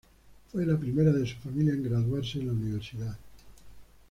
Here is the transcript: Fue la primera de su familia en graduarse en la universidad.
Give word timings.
Fue 0.51 0.65
la 0.65 0.79
primera 0.79 1.11
de 1.11 1.27
su 1.27 1.35
familia 1.37 1.73
en 1.73 1.83
graduarse 1.83 2.39
en 2.39 2.47
la 2.47 2.53
universidad. 2.53 3.15